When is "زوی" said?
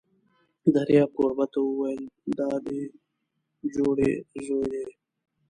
4.45-4.65